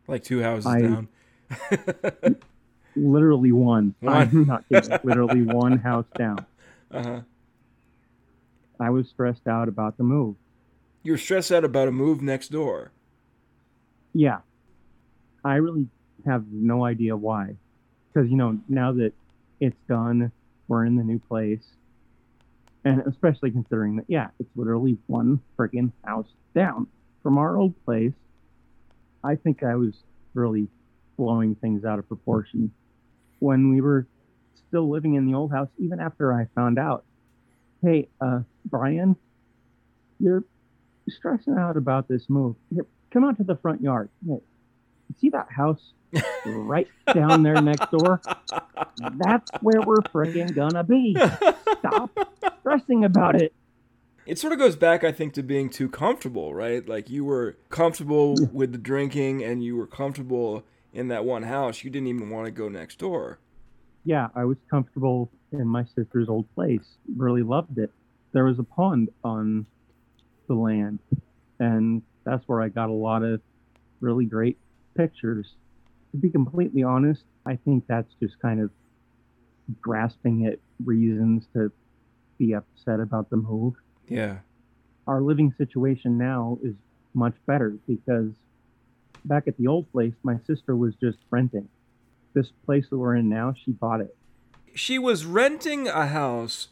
[0.06, 1.08] like two houses I- down.
[2.98, 3.94] Literally one.
[4.00, 4.16] One.
[4.16, 4.98] I'm not kidding.
[5.04, 6.46] literally one house down.
[6.90, 7.20] uh-huh.
[8.80, 10.36] I was stressed out about the move.
[11.02, 12.92] You're stressed out about a move next door.
[14.14, 14.38] Yeah.
[15.44, 15.88] I really
[16.24, 17.56] have no idea why.
[18.12, 19.12] Because, you know, now that
[19.60, 20.32] it's done,
[20.68, 21.64] we're in the new place.
[22.86, 26.86] And especially considering that, yeah, it's literally one friggin' house down
[27.20, 28.12] from our old place.
[29.24, 29.92] I think I was
[30.34, 30.68] really
[31.16, 32.70] blowing things out of proportion
[33.40, 34.06] when we were
[34.68, 37.04] still living in the old house, even after I found out,
[37.82, 39.16] hey, uh, Brian,
[40.20, 40.44] you're
[41.08, 42.54] stressing out about this move.
[42.72, 44.10] Here, come out to the front yard.
[44.24, 44.38] Hey,
[45.20, 45.92] see that house
[46.44, 48.20] right down there next door?
[49.18, 51.16] That's where we're freaking gonna be.
[51.78, 52.10] Stop
[52.60, 53.52] stressing about it.
[54.26, 56.86] It sort of goes back, I think, to being too comfortable, right?
[56.88, 61.84] Like you were comfortable with the drinking and you were comfortable in that one house.
[61.84, 63.38] You didn't even want to go next door.
[64.04, 66.96] Yeah, I was comfortable in my sister's old place.
[67.16, 67.90] Really loved it.
[68.32, 69.66] There was a pond on
[70.48, 70.98] the land,
[71.58, 73.40] and that's where I got a lot of
[74.00, 74.58] really great
[74.96, 75.54] pictures.
[76.12, 78.70] To be completely honest, I think that's just kind of
[79.80, 81.70] grasping at reasons to
[82.38, 83.74] be upset about the move.
[84.08, 84.38] Yeah.
[85.06, 86.74] Our living situation now is
[87.14, 88.30] much better because
[89.24, 91.68] back at the old place, my sister was just renting.
[92.34, 94.14] This place that we're in now, she bought it.
[94.74, 96.68] She was renting a house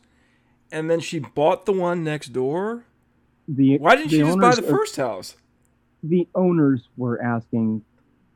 [0.71, 2.85] and then she bought the one next door.
[3.49, 5.37] The Why didn't she just buy the of- uh, first house?
[6.07, 7.83] the owners were asking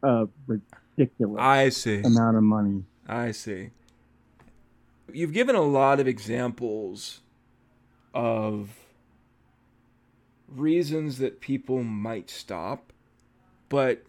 [0.02, 2.02] a ridiculous I see.
[2.02, 2.84] amount of money.
[3.06, 3.70] I see.
[5.12, 7.20] You've given a lot of examples
[8.12, 8.70] of
[10.46, 12.92] reasons that people might stop,
[13.68, 14.04] but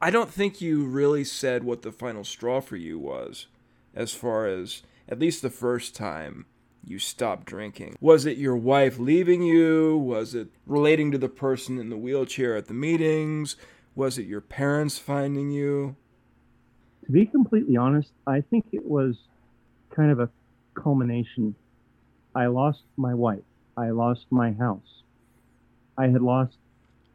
[0.00, 3.46] I don't think you really said what the final straw for you was,
[3.94, 6.46] as far as at least the first time
[6.84, 7.96] you stopped drinking.
[8.00, 9.96] Was it your wife leaving you?
[9.96, 13.56] Was it relating to the person in the wheelchair at the meetings?
[13.94, 15.96] Was it your parents finding you?
[17.04, 19.16] To be completely honest, I think it was
[19.94, 20.30] kind of a
[20.74, 21.54] culmination.
[22.34, 23.42] I lost my wife.
[23.76, 25.02] I lost my house.
[25.98, 26.56] I had lost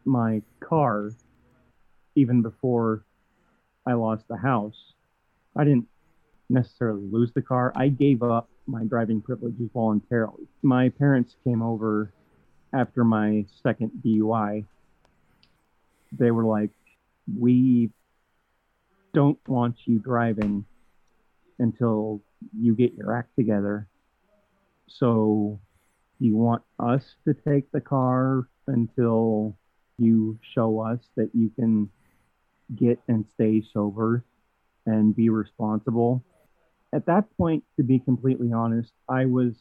[0.05, 1.11] my car
[2.15, 3.03] even before
[3.85, 4.93] I lost the house.
[5.55, 5.87] I didn't
[6.49, 7.73] necessarily lose the car.
[7.75, 10.47] I gave up my driving privileges voluntarily.
[10.61, 12.11] My parents came over
[12.73, 14.65] after my second DUI.
[16.11, 16.71] They were like,
[17.37, 17.91] We
[19.13, 20.65] don't want you driving
[21.59, 22.21] until
[22.57, 23.87] you get your act together.
[24.87, 25.59] So
[26.19, 29.57] you want us to take the car until
[29.97, 31.89] you show us that you can
[32.75, 34.23] get and stay sober
[34.85, 36.23] and be responsible.
[36.93, 39.53] At that point, to be completely honest, I was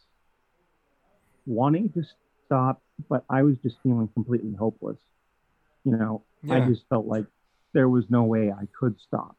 [1.46, 2.02] wanting to
[2.46, 4.98] stop, but I was just feeling completely hopeless.
[5.86, 7.26] You know, I just felt like
[7.72, 9.36] there was no way I could stop.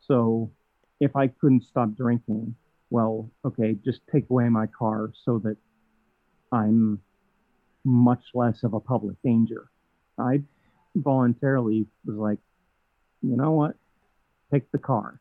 [0.00, 0.52] So
[1.00, 2.54] if I couldn't stop drinking,
[2.90, 5.56] well, okay, just take away my car so that
[6.52, 7.00] I'm
[7.84, 9.70] much less of a public danger.
[10.18, 10.42] I
[10.94, 12.38] voluntarily was like,
[13.22, 13.74] you know what?
[14.52, 15.20] Take the car.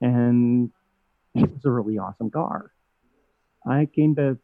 [0.00, 0.70] And
[1.34, 2.70] it was a really awesome car.
[3.66, 4.38] I came to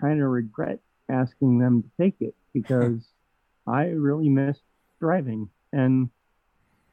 [0.00, 3.06] kind of regret asking them to take it because
[3.66, 4.58] I really miss
[5.00, 6.10] driving and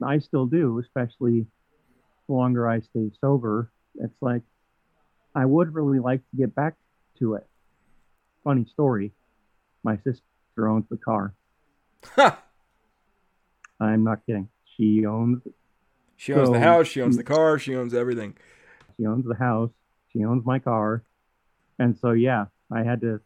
[0.03, 1.45] I still do, especially
[2.27, 3.71] the longer I stay sober.
[3.95, 4.41] It's like
[5.35, 6.75] I would really like to get back
[7.19, 7.45] to it.
[8.43, 9.11] Funny story.
[9.83, 10.23] My sister
[10.67, 11.33] owns the car.
[12.15, 12.41] Ha!
[13.79, 14.49] I'm not kidding.
[14.77, 15.41] She owns
[16.17, 18.35] She owns the house, she owns the car, she owns everything.
[18.97, 19.71] she owns the house,
[20.11, 21.03] she owns my car.
[21.79, 23.21] And so yeah, I had to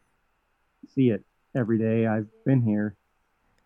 [0.94, 2.96] see it every day I've been here.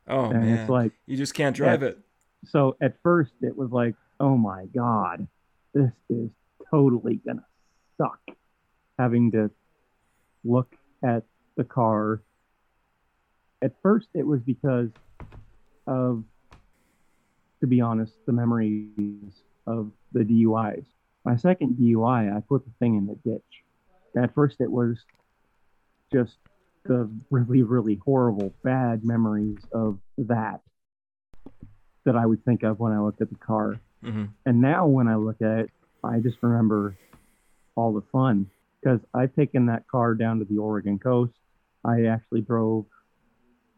[0.08, 0.58] Oh and man.
[0.58, 1.98] it's like you just can't drive it.
[2.46, 5.26] so at first it was like, oh my God,
[5.74, 6.30] this is
[6.70, 7.46] totally gonna
[7.96, 8.20] suck.
[8.98, 9.50] Having to
[10.44, 11.24] look at
[11.56, 12.22] the car.
[13.62, 14.90] At first it was because
[15.86, 16.24] of,
[17.60, 20.84] to be honest, the memories of the DUIs.
[21.24, 23.64] My second DUI, I put the thing in the ditch.
[24.16, 24.98] At first it was
[26.12, 26.36] just
[26.84, 30.60] the really, really horrible, bad memories of that
[32.04, 33.80] that I would think of when I looked at the car.
[34.02, 35.70] hmm And now when I look at it,
[36.02, 36.96] I just remember
[37.76, 38.46] all the fun
[38.82, 41.32] because I've taken that car down to the Oregon coast.
[41.84, 42.86] I actually drove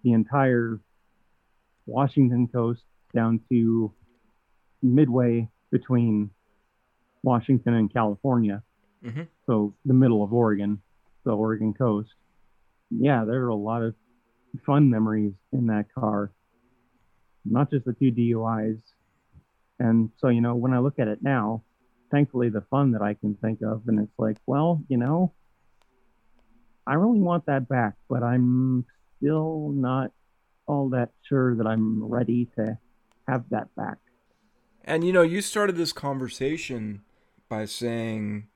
[0.04, 0.78] the entire
[1.86, 3.92] Washington coast down to
[4.82, 6.30] midway between
[7.22, 8.62] Washington and California.
[9.04, 9.26] Mhm.
[9.46, 10.80] So the middle of Oregon,
[11.24, 12.14] the Oregon coast.
[12.98, 13.94] Yeah, there are a lot of
[14.66, 16.32] fun memories in that car,
[17.44, 18.80] not just the two DUIs.
[19.78, 21.62] And so, you know, when I look at it now,
[22.10, 25.32] thankfully the fun that I can think of, and it's like, well, you know,
[26.86, 28.84] I really want that back, but I'm
[29.16, 30.10] still not
[30.66, 32.78] all that sure that I'm ready to
[33.28, 33.98] have that back.
[34.84, 37.02] And you know, you started this conversation
[37.48, 38.48] by saying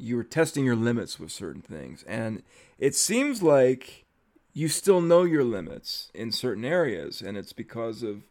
[0.00, 2.02] you were testing your limits with certain things.
[2.04, 2.42] And
[2.78, 4.04] it seems like
[4.52, 7.20] you still know your limits in certain areas.
[7.20, 8.22] And it's because of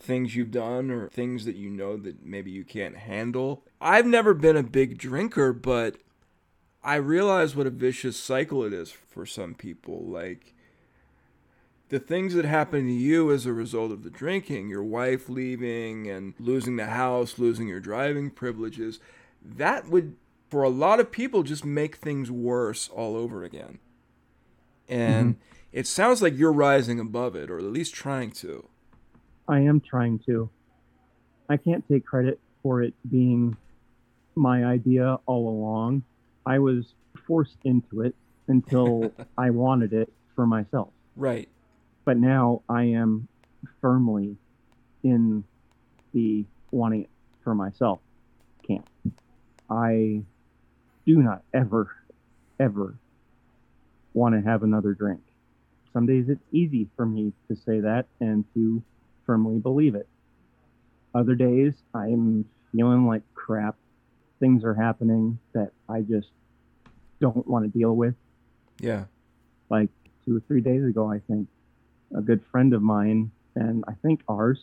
[0.00, 3.64] things you've done or things that you know that maybe you can't handle.
[3.80, 5.96] I've never been a big drinker, but
[6.84, 10.04] I realize what a vicious cycle it is for some people.
[10.04, 10.54] Like,
[11.88, 16.08] the things that happen to you as a result of the drinking, your wife leaving
[16.08, 19.00] and losing the house, losing your driving privileges,
[19.42, 20.16] that would,
[20.48, 23.78] for a lot of people, just make things worse all over again.
[24.88, 25.56] And mm-hmm.
[25.72, 28.68] it sounds like you're rising above it, or at least trying to.
[29.46, 30.48] I am trying to.
[31.48, 33.56] I can't take credit for it being
[34.34, 36.02] my idea all along.
[36.46, 36.94] I was
[37.26, 38.14] forced into it
[38.46, 40.88] until I wanted it for myself.
[41.16, 41.48] Right
[42.08, 43.28] but now I am
[43.82, 44.38] firmly
[45.02, 45.44] in
[46.14, 47.10] the wanting it
[47.44, 47.98] for myself
[48.66, 48.88] camp.
[49.68, 50.22] I
[51.08, 51.96] do not ever,
[52.60, 52.94] ever
[54.12, 55.20] want to have another drink.
[55.94, 58.82] Some days it's easy for me to say that and to
[59.24, 60.06] firmly believe it.
[61.14, 63.76] Other days I'm feeling like crap.
[64.38, 66.28] Things are happening that I just
[67.22, 68.14] don't want to deal with.
[68.78, 69.04] Yeah.
[69.70, 69.88] Like
[70.26, 71.48] two or three days ago, I think
[72.14, 74.58] a good friend of mine, and I think ours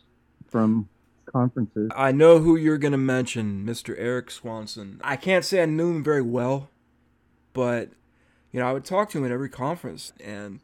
[0.51, 0.89] from
[1.26, 1.90] conferences.
[1.96, 3.96] I know who you're going to mention, Mr.
[3.98, 5.00] Eric Swanson.
[5.04, 6.70] I can't say I knew him very well,
[7.54, 7.90] but
[8.52, 10.60] you know, I would talk to him at every conference and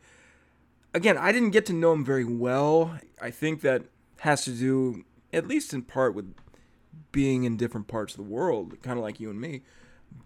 [0.94, 2.98] again, I didn't get to know him very well.
[3.22, 3.84] I think that
[4.20, 6.34] has to do at least in part with
[7.12, 9.62] being in different parts of the world, kind of like you and me.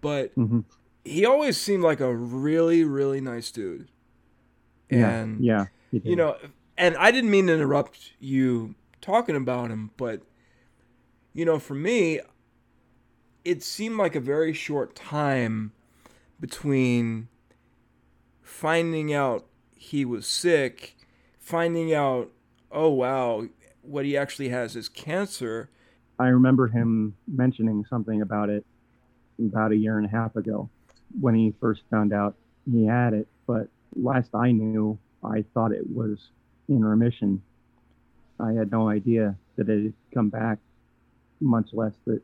[0.00, 0.60] But mm-hmm.
[1.04, 3.88] he always seemed like a really, really nice dude.
[4.90, 6.36] And yeah, yeah you know,
[6.76, 8.74] and I didn't mean to interrupt you
[9.06, 10.22] talking about him, but
[11.32, 12.20] you know, for me,
[13.44, 15.72] it seemed like a very short time
[16.40, 17.28] between
[18.42, 20.96] finding out he was sick,
[21.38, 22.32] finding out,
[22.72, 23.46] oh wow,
[23.82, 25.70] what he actually has is cancer.
[26.18, 28.66] I remember him mentioning something about it
[29.38, 30.68] about a year and a half ago
[31.20, 32.34] when he first found out
[32.68, 33.28] he had it.
[33.46, 36.18] But last I knew, I thought it was
[36.68, 37.42] in remission.
[38.38, 40.58] I had no idea that it had come back,
[41.40, 42.20] much less that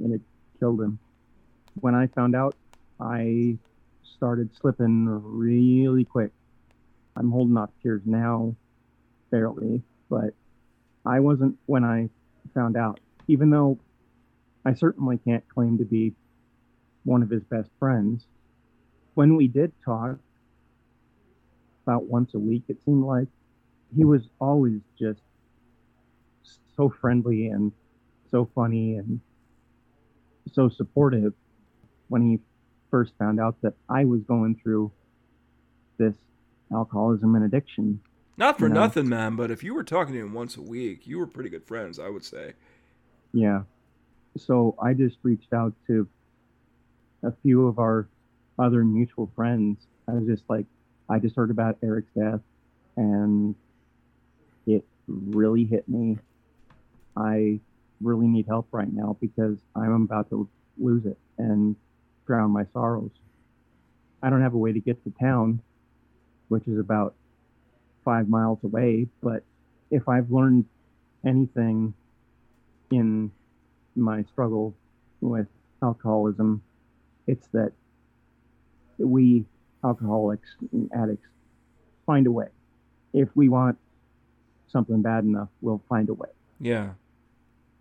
[0.00, 0.20] it
[0.58, 0.98] killed him.
[1.80, 2.56] When I found out,
[3.00, 3.58] I
[4.02, 6.32] started slipping really quick.
[7.16, 8.54] I'm holding off tears now,
[9.30, 10.34] barely, but
[11.04, 12.08] I wasn't when I
[12.54, 13.78] found out, even though
[14.64, 16.14] I certainly can't claim to be
[17.04, 18.24] one of his best friends.
[19.14, 20.18] When we did talk,
[21.88, 23.28] about once a week, it seemed like.
[23.96, 25.20] He was always just
[26.76, 27.72] so friendly and
[28.30, 29.20] so funny and
[30.52, 31.32] so supportive
[32.08, 32.38] when he
[32.90, 34.92] first found out that I was going through
[35.98, 36.14] this
[36.72, 38.00] alcoholism and addiction.
[38.36, 38.80] Not for you know?
[38.80, 41.50] nothing, man, but if you were talking to him once a week, you were pretty
[41.50, 42.52] good friends, I would say.
[43.32, 43.62] Yeah.
[44.36, 46.08] So I just reached out to
[47.22, 48.06] a few of our
[48.58, 49.86] other mutual friends.
[50.06, 50.66] I was just like,
[51.08, 52.40] I just heard about Eric's death
[52.96, 53.54] and
[55.08, 56.18] really hit me.
[57.16, 57.60] I
[58.00, 61.74] really need help right now because I'm about to lose it and
[62.26, 63.10] drown my sorrows.
[64.22, 65.60] I don't have a way to get to town,
[66.48, 67.14] which is about
[68.04, 69.42] five miles away, but
[69.90, 70.66] if I've learned
[71.26, 71.94] anything
[72.90, 73.30] in
[73.96, 74.74] my struggle
[75.20, 75.46] with
[75.82, 76.62] alcoholism,
[77.26, 77.72] it's that
[78.98, 79.44] we
[79.84, 81.28] alcoholics and addicts
[82.06, 82.48] find a way.
[83.12, 83.78] If we want
[84.70, 86.28] something bad enough, we'll find a way.
[86.60, 86.90] Yeah.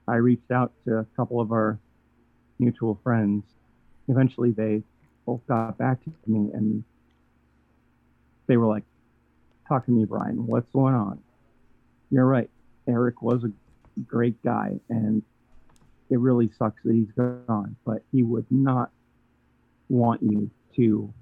[0.08, 1.80] I reached out to a couple of our
[2.60, 3.44] mutual friends.
[4.08, 4.84] Eventually, they
[5.26, 6.84] both got back to me and
[8.48, 8.84] they were like,
[9.68, 10.48] Talk to me, Brian.
[10.48, 11.20] What's going on?
[12.10, 12.50] You're right.
[12.88, 13.52] Eric was a
[14.06, 15.22] great guy, and
[16.10, 18.92] it really sucks that he's gone, but he would not
[19.90, 21.14] want you to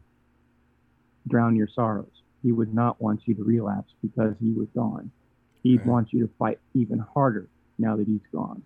[1.28, 2.22] drown your sorrows.
[2.44, 5.10] He would not want you to relapse because he was gone.
[5.66, 5.88] He'd right.
[5.88, 7.48] want you to fight even harder
[7.80, 8.62] now that he's gone.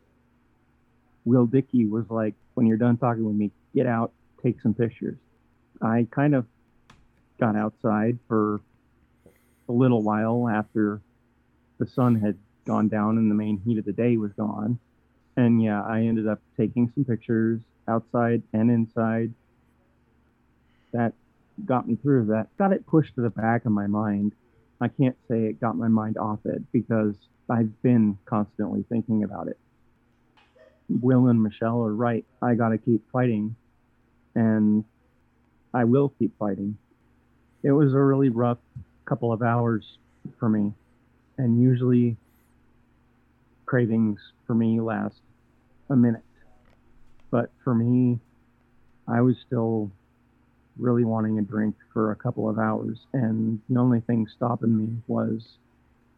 [1.24, 4.12] Will Dickey was like, when you're done talking with me, get out,
[4.44, 5.16] take some pictures.
[5.82, 6.46] I kind of
[7.40, 8.60] got outside for
[9.70, 11.00] a little while after
[11.78, 14.78] the sun had gone down and the main heat of the day was gone.
[15.38, 19.34] And yeah, I ended up taking some pictures outside and inside.
[20.92, 21.14] That
[21.66, 22.50] got me through that.
[22.58, 24.34] Got it pushed to the back of my mind.
[24.82, 27.16] I can't say it got my mind off it because
[27.50, 29.58] I've been constantly thinking about it.
[30.90, 32.26] Will and Michelle are right.
[32.42, 33.56] I got to keep fighting
[34.36, 34.84] and
[35.74, 36.78] I will keep fighting.
[37.64, 38.58] It was a really rough
[39.06, 39.84] couple of hours
[40.40, 40.74] for me.
[41.38, 42.18] And usually
[43.66, 45.16] cravings for me last
[45.90, 46.24] a minute.
[47.32, 48.20] But for me,
[49.08, 49.92] I was still
[50.80, 53.00] really wanting a drink for a couple of hours.
[53.14, 55.58] And the only thing stopping me was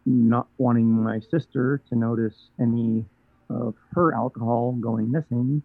[0.05, 3.05] not wanting my sister to notice any
[3.49, 5.61] of her alcohol going missing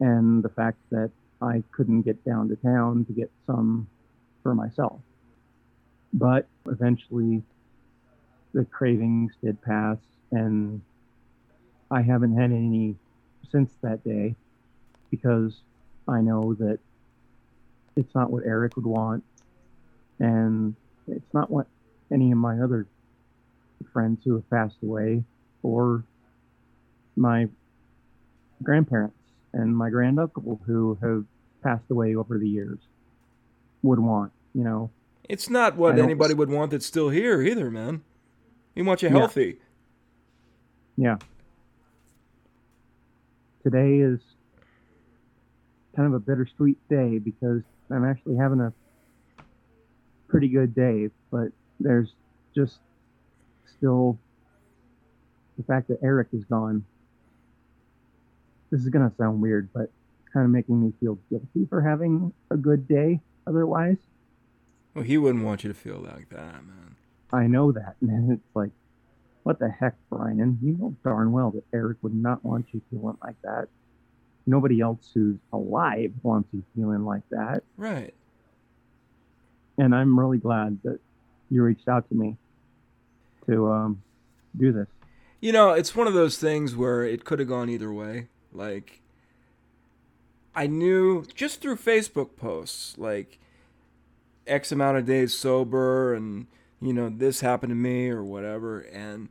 [0.00, 3.88] and the fact that I couldn't get down to town to get some
[4.42, 5.00] for myself.
[6.12, 7.42] But eventually
[8.54, 9.98] the cravings did pass
[10.32, 10.80] and
[11.90, 12.96] I haven't had any
[13.50, 14.34] since that day
[15.10, 15.60] because
[16.06, 16.78] I know that
[17.98, 19.24] it's not what Eric would want
[20.20, 20.76] and
[21.08, 21.66] it's not what
[22.12, 22.86] any of my other
[23.92, 25.24] friends who have passed away
[25.62, 26.04] or
[27.16, 27.48] my
[28.62, 29.16] grandparents
[29.52, 31.24] and my granduncle who have
[31.62, 32.78] passed away over the years
[33.82, 34.90] would want, you know.
[35.28, 38.02] It's not what anybody would want that's still here either, man.
[38.74, 39.58] We want you healthy.
[40.96, 41.10] Yeah.
[41.10, 41.16] yeah.
[43.64, 44.20] Today is
[45.94, 48.72] kind of a bittersweet day because I'm actually having a
[50.28, 51.48] pretty good day, but
[51.80, 52.12] there's
[52.54, 52.78] just
[53.76, 54.18] still
[55.56, 56.84] the fact that Eric is gone.
[58.70, 62.32] This is gonna sound weird, but it's kind of making me feel guilty for having
[62.50, 63.96] a good day otherwise.
[64.94, 66.96] Well, he wouldn't want you to feel like that, man.
[67.32, 68.30] I know that, man.
[68.32, 68.70] It's like,
[69.42, 70.58] what the heck, Brian?
[70.62, 73.68] You know darn well that Eric would not want you feeling like that.
[74.48, 77.62] Nobody else who's alive wants you feeling like that.
[77.76, 78.14] Right.
[79.76, 81.00] And I'm really glad that
[81.50, 82.36] you reached out to me
[83.46, 84.02] to um,
[84.56, 84.86] do this.
[85.42, 88.28] You know, it's one of those things where it could have gone either way.
[88.50, 89.02] Like,
[90.54, 93.38] I knew just through Facebook posts, like
[94.46, 96.46] X amount of days sober, and
[96.80, 99.28] you know this happened to me or whatever, and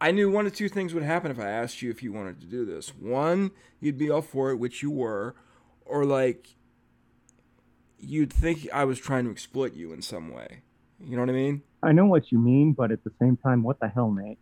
[0.00, 2.40] I knew one of two things would happen if I asked you if you wanted
[2.40, 2.90] to do this.
[2.90, 5.34] One, you'd be all for it, which you were,
[5.84, 6.56] or like
[7.98, 10.62] you'd think I was trying to exploit you in some way.
[11.00, 11.62] You know what I mean?
[11.82, 14.38] I know what you mean, but at the same time, what the hell, Nate?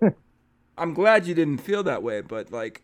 [0.78, 2.82] I'm glad you didn't feel that way, but like,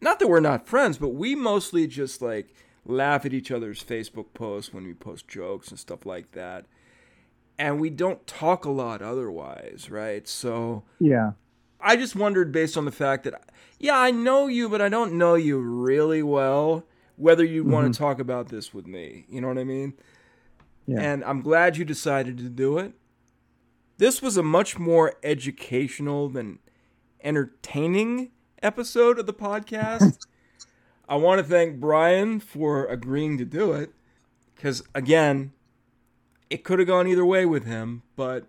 [0.00, 4.34] not that we're not friends, but we mostly just like laugh at each other's Facebook
[4.34, 6.66] posts when we post jokes and stuff like that.
[7.58, 10.26] And we don't talk a lot otherwise, right?
[10.26, 11.32] So, yeah.
[11.80, 15.14] I just wondered based on the fact that, yeah, I know you, but I don't
[15.14, 16.84] know you really well,
[17.16, 17.72] whether you mm-hmm.
[17.72, 19.26] want to talk about this with me.
[19.28, 19.94] You know what I mean?
[20.86, 21.00] Yeah.
[21.00, 22.92] And I'm glad you decided to do it.
[23.98, 26.58] This was a much more educational than
[27.22, 28.30] entertaining
[28.62, 30.26] episode of the podcast.
[31.08, 33.92] I want to thank Brian for agreeing to do it
[34.54, 35.52] because, again,
[36.52, 38.46] it could have gone either way with him, but.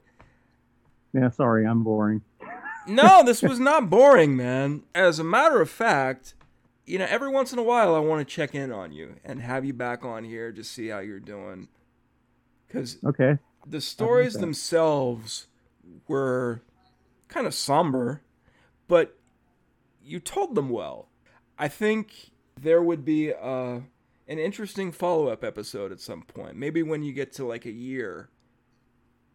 [1.14, 2.22] Yeah, sorry, I'm boring.
[2.86, 4.84] no, this was not boring, man.
[4.94, 6.34] As a matter of fact,
[6.86, 9.42] you know, every once in a while I want to check in on you and
[9.42, 11.70] have you back on here to see how you're doing.
[12.68, 15.48] Because okay, the stories themselves
[16.08, 16.62] were
[17.30, 18.22] kind of somber,
[18.90, 19.18] but
[20.04, 21.08] you told them well.
[21.58, 23.80] I think there would be a, uh,
[24.28, 26.56] an interesting follow up episode at some point.
[26.56, 28.30] Maybe when you get to like a year.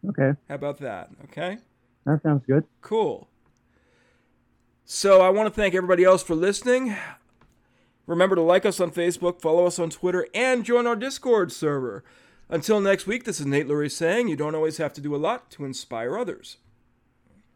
[0.07, 0.31] Okay.
[0.47, 1.09] How about that?
[1.25, 1.57] Okay.
[2.05, 2.63] That sounds good.
[2.81, 3.27] Cool.
[4.85, 6.95] So I want to thank everybody else for listening.
[8.07, 12.03] Remember to like us on Facebook, follow us on Twitter, and join our Discord server.
[12.49, 15.17] Until next week, this is Nate Lurie saying you don't always have to do a
[15.17, 16.57] lot to inspire others.